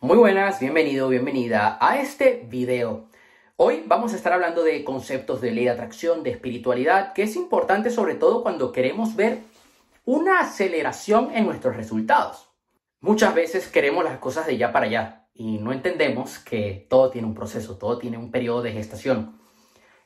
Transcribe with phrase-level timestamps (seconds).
[0.00, 3.08] Muy buenas, bienvenido, bienvenida a este video.
[3.56, 7.34] Hoy vamos a estar hablando de conceptos de ley de atracción, de espiritualidad, que es
[7.34, 9.40] importante sobre todo cuando queremos ver
[10.04, 12.48] una aceleración en nuestros resultados.
[13.00, 17.26] Muchas veces queremos las cosas de ya para allá y no entendemos que todo tiene
[17.26, 19.36] un proceso, todo tiene un periodo de gestación.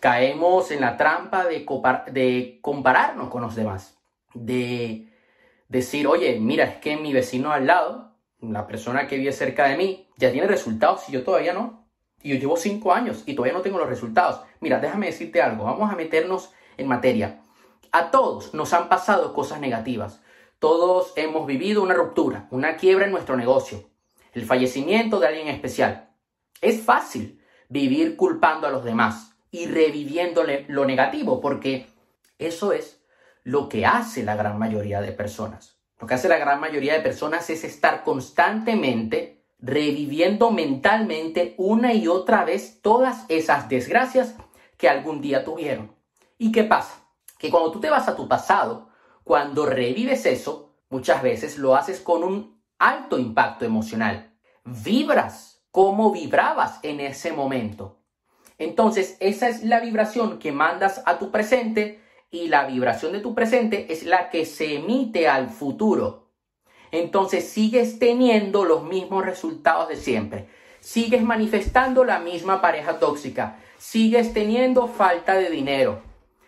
[0.00, 1.64] Caemos en la trampa de,
[2.12, 3.98] de compararnos con los demás,
[4.34, 5.08] de
[5.66, 9.76] decir, oye, mira, es que mi vecino al lado la persona que vive cerca de
[9.76, 11.88] mí ya tiene resultados y yo todavía no.
[12.22, 14.40] Y yo llevo cinco años y todavía no tengo los resultados.
[14.60, 17.40] Mira, déjame decirte algo, vamos a meternos en materia.
[17.92, 20.20] A todos nos han pasado cosas negativas.
[20.58, 23.88] Todos hemos vivido una ruptura, una quiebra en nuestro negocio,
[24.32, 26.10] el fallecimiento de alguien especial.
[26.60, 31.86] Es fácil vivir culpando a los demás y reviviéndole lo negativo, porque
[32.38, 33.00] eso es
[33.44, 35.77] lo que hace la gran mayoría de personas.
[36.00, 42.06] Lo que hace la gran mayoría de personas es estar constantemente reviviendo mentalmente una y
[42.06, 44.36] otra vez todas esas desgracias
[44.76, 45.96] que algún día tuvieron.
[46.38, 47.04] ¿Y qué pasa?
[47.38, 48.90] Que cuando tú te vas a tu pasado,
[49.24, 54.32] cuando revives eso, muchas veces lo haces con un alto impacto emocional.
[54.64, 58.00] Vibras como vibrabas en ese momento.
[58.56, 63.34] Entonces, esa es la vibración que mandas a tu presente y la vibración de tu
[63.34, 66.28] presente es la que se emite al futuro.
[66.90, 70.48] Entonces sigues teniendo los mismos resultados de siempre.
[70.80, 73.58] Sigues manifestando la misma pareja tóxica.
[73.78, 76.02] Sigues teniendo falta de dinero.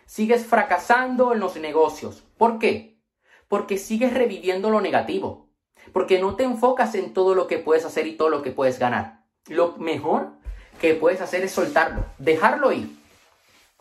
[0.07, 2.25] Sigues fracasando en los negocios.
[2.37, 3.01] ¿Por qué?
[3.49, 5.49] Porque sigues reviviendo lo negativo.
[5.93, 8.79] Porque no te enfocas en todo lo que puedes hacer y todo lo que puedes
[8.79, 9.25] ganar.
[9.49, 10.33] Lo mejor
[10.81, 12.97] que puedes hacer es soltarlo, dejarlo ir.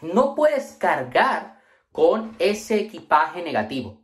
[0.02, 1.59] No puedes cargar
[2.00, 3.98] con ese equipaje negativo.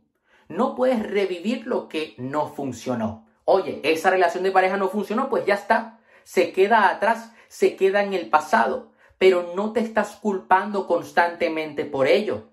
[0.48, 3.26] No puedes revivir lo que no funcionó.
[3.46, 5.98] Oye, esa relación de pareja no funcionó, pues ya está.
[6.22, 12.06] Se queda atrás, se queda en el pasado, pero no te estás culpando constantemente por
[12.06, 12.50] ello.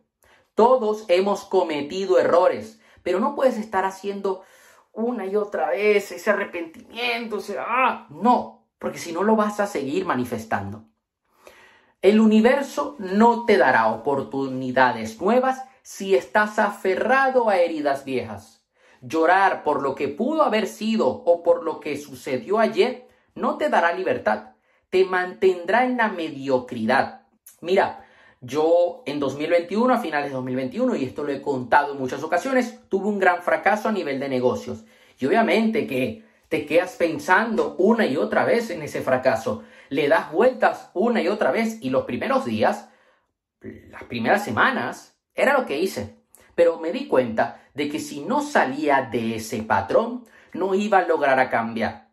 [0.56, 4.44] Todos hemos cometido errores, pero no puedes estar haciendo
[4.94, 8.08] una y otra vez ese arrepentimiento, ¡ah!
[8.10, 10.86] no, porque si no lo vas a seguir manifestando.
[12.04, 18.62] El universo no te dará oportunidades nuevas si estás aferrado a heridas viejas.
[19.00, 23.70] Llorar por lo que pudo haber sido o por lo que sucedió ayer no te
[23.70, 24.50] dará libertad,
[24.90, 27.22] te mantendrá en la mediocridad.
[27.62, 28.06] Mira,
[28.42, 32.82] yo en 2021, a finales de 2021, y esto lo he contado en muchas ocasiones,
[32.90, 34.84] tuve un gran fracaso a nivel de negocios.
[35.18, 40.32] Y obviamente que te quedas pensando una y otra vez en ese fracaso le das
[40.32, 42.90] vueltas una y otra vez y los primeros días,
[43.62, 46.18] las primeras semanas, era lo que hice.
[46.56, 51.08] Pero me di cuenta de que si no salía de ese patrón, no iba a
[51.08, 52.10] lograr a cambiar.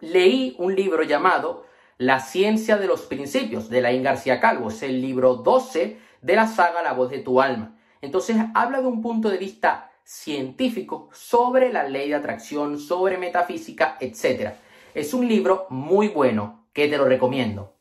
[0.00, 1.66] Leí un libro llamado
[1.98, 4.70] La ciencia de los principios de Laín García Calvo.
[4.70, 7.76] Es el libro 12 de la saga La voz de tu alma.
[8.00, 13.96] Entonces habla de un punto de vista científico sobre la ley de atracción, sobre metafísica,
[14.00, 14.54] etc.
[14.94, 17.76] Es un libro muy bueno que te lo recomiendo.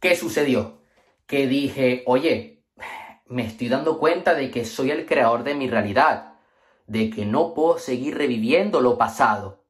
[0.00, 0.82] ¿Qué sucedió?
[1.26, 2.64] Que dije, oye,
[3.26, 6.34] me estoy dando cuenta de que soy el creador de mi realidad,
[6.86, 9.64] de que no puedo seguir reviviendo lo pasado.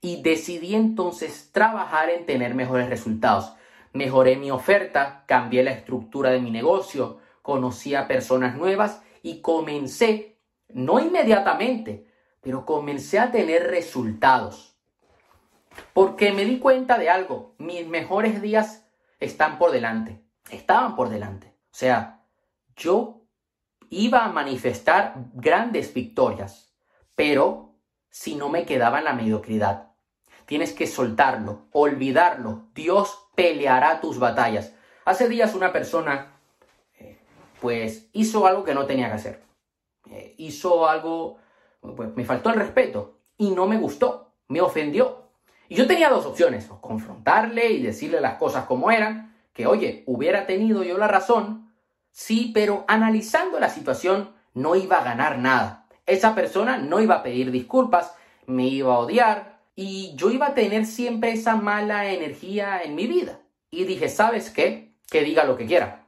[0.00, 3.52] Y decidí entonces trabajar en tener mejores resultados.
[3.92, 10.38] Mejoré mi oferta, cambié la estructura de mi negocio, conocí a personas nuevas y comencé,
[10.68, 12.06] no inmediatamente,
[12.40, 14.73] pero comencé a tener resultados.
[15.92, 18.86] Porque me di cuenta de algo, mis mejores días
[19.20, 21.48] están por delante, estaban por delante.
[21.48, 22.22] O sea,
[22.76, 23.22] yo
[23.90, 26.74] iba a manifestar grandes victorias,
[27.14, 27.74] pero
[28.10, 29.90] si no me quedaba en la mediocridad.
[30.46, 32.68] Tienes que soltarlo, olvidarlo.
[32.74, 34.74] Dios peleará tus batallas.
[35.04, 36.38] Hace días una persona,
[36.98, 37.18] eh,
[37.60, 39.42] pues, hizo algo que no tenía que hacer.
[40.10, 41.38] Eh, hizo algo,
[41.96, 45.23] pues, me faltó el respeto y no me gustó, me ofendió.
[45.68, 50.46] Y yo tenía dos opciones, confrontarle y decirle las cosas como eran, que oye, hubiera
[50.46, 51.72] tenido yo la razón,
[52.10, 55.86] sí, pero analizando la situación no iba a ganar nada.
[56.06, 58.14] Esa persona no iba a pedir disculpas,
[58.46, 63.06] me iba a odiar y yo iba a tener siempre esa mala energía en mi
[63.06, 63.40] vida.
[63.70, 64.94] Y dije, ¿sabes qué?
[65.10, 66.06] Que diga lo que quiera,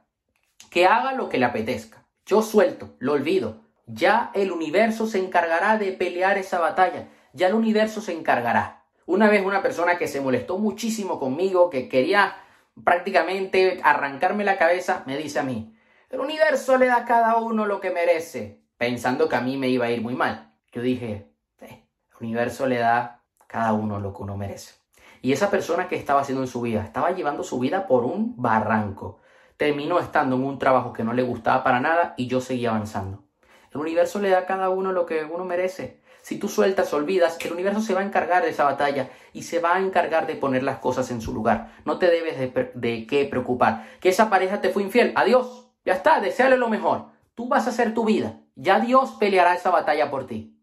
[0.69, 2.05] que haga lo que le apetezca.
[2.25, 3.61] Yo suelto, lo olvido.
[3.85, 8.83] Ya el universo se encargará de pelear esa batalla, ya el universo se encargará.
[9.07, 12.35] Una vez una persona que se molestó muchísimo conmigo, que quería
[12.83, 15.73] prácticamente arrancarme la cabeza, me dice a mí,
[16.09, 19.69] el universo le da a cada uno lo que merece, pensando que a mí me
[19.69, 20.53] iba a ir muy mal.
[20.73, 21.31] Yo dije,
[21.61, 24.75] eh, el universo le da cada uno lo que uno merece.
[25.21, 28.35] Y esa persona que estaba haciendo en su vida, estaba llevando su vida por un
[28.35, 29.21] barranco.
[29.55, 33.23] Terminó estando en un trabajo que no le gustaba para nada y yo seguía avanzando.
[33.71, 36.01] El universo le da a cada uno lo que uno merece.
[36.27, 39.61] Si tú sueltas, olvidas, el universo se va a encargar de esa batalla y se
[39.61, 41.77] va a encargar de poner las cosas en su lugar.
[41.85, 43.87] No te debes de, de qué preocupar.
[44.01, 45.13] Que esa pareja te fue infiel.
[45.15, 45.69] Adiós.
[45.85, 47.11] Ya está, deseale lo mejor.
[47.33, 48.41] Tú vas a hacer tu vida.
[48.55, 50.59] Ya Dios peleará esa batalla por ti.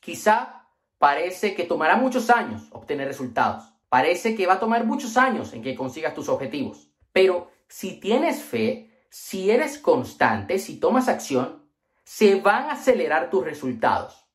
[0.00, 0.66] Quizá
[0.96, 3.74] parece que tomará muchos años obtener resultados.
[3.90, 6.90] Parece que va a tomar muchos años en que consigas tus objetivos.
[7.12, 11.68] Pero si tienes fe, si eres constante, si tomas acción,
[12.02, 14.25] se van a acelerar tus resultados.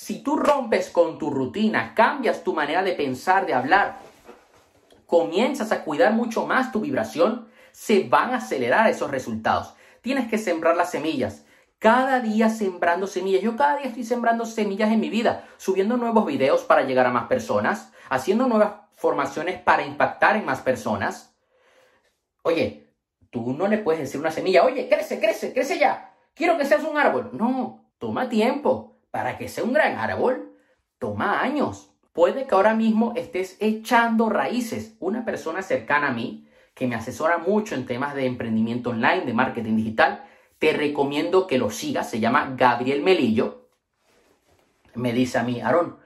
[0.00, 3.98] Si tú rompes con tu rutina, cambias tu manera de pensar, de hablar,
[5.04, 9.74] comienzas a cuidar mucho más tu vibración, se van a acelerar esos resultados.
[10.00, 11.44] Tienes que sembrar las semillas.
[11.78, 13.42] Cada día sembrando semillas.
[13.42, 17.12] Yo cada día estoy sembrando semillas en mi vida, subiendo nuevos videos para llegar a
[17.12, 21.34] más personas, haciendo nuevas formaciones para impactar en más personas.
[22.42, 22.88] Oye,
[23.28, 26.14] tú no le puedes decir una semilla, oye, crece, crece, crece ya.
[26.32, 27.28] Quiero que seas un árbol.
[27.34, 30.56] No, toma tiempo para que sea un gran árbol,
[30.98, 31.92] toma años.
[32.12, 34.96] Puede que ahora mismo estés echando raíces.
[35.00, 39.32] Una persona cercana a mí, que me asesora mucho en temas de emprendimiento online, de
[39.32, 40.24] marketing digital,
[40.58, 42.10] te recomiendo que lo sigas.
[42.10, 43.68] Se llama Gabriel Melillo.
[44.94, 45.98] Me dice a mí, Aarón,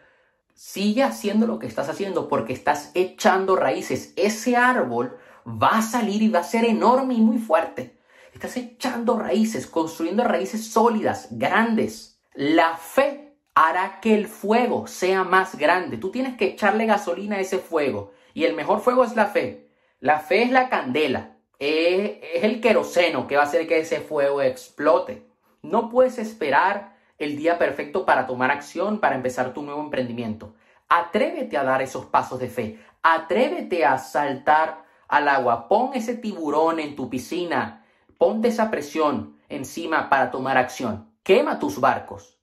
[0.55, 4.13] sigue haciendo lo que estás haciendo porque estás echando raíces.
[4.17, 7.99] Ese árbol va a salir y va a ser enorme y muy fuerte.
[8.33, 12.14] Estás echando raíces, construyendo raíces sólidas, grandes.
[12.35, 15.99] La fe hará que el fuego sea más grande.
[15.99, 18.11] Tú tienes que echarle gasolina a ese fuego.
[18.35, 19.69] Y el mejor fuego es la fe.
[20.01, 21.37] La fe es la candela.
[21.61, 25.29] Es, el queroseno que va a hacer que ese fuego explote.
[25.63, 30.57] No puedes esperar el día perfecto para tomar acción, para empezar tu nuevo emprendimiento.
[30.89, 32.81] Atrévete a dar esos pasos de fe.
[33.05, 35.69] Atrévete a saltar al agua.
[35.69, 37.85] Pon ese tiburón en tu piscina.
[38.19, 41.14] Ponte esa presión encima para tomar acción.
[41.25, 42.39] Quema tus barcos.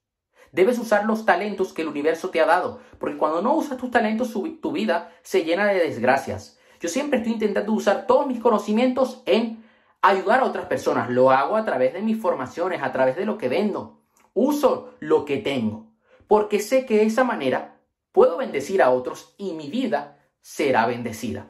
[0.50, 3.92] Debes usar los talentos que el universo te ha dado, porque cuando no usas tus
[3.92, 6.58] talentos, tu vida se llena de desgracias.
[6.80, 9.64] Yo siempre estoy intentando usar todos mis conocimientos en
[10.02, 11.10] ayudar a otras personas.
[11.10, 14.00] Lo hago a través de mis formaciones, a través de lo que vendo.
[14.34, 15.86] Uso lo que tengo,
[16.26, 17.78] porque sé que de esa manera
[18.10, 21.46] puedo bendecir a otros y mi vida será bendecida.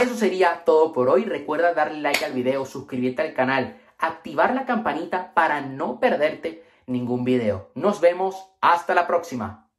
[0.00, 1.24] Eso sería todo por hoy.
[1.24, 7.24] Recuerda darle like al video, suscribirte al canal activar la campanita para no perderte ningún
[7.24, 7.70] video.
[7.74, 9.68] Nos vemos hasta la próxima.